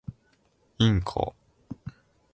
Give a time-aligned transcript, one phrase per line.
[0.79, 1.35] インコ